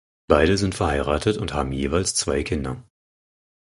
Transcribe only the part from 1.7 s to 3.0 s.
jeweils zwei Kinder.